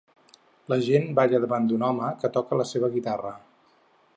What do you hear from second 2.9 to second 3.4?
guitarra.